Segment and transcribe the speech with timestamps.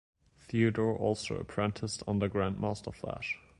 [0.39, 3.37] Theodore also apprenticed under Grandmaster Flash.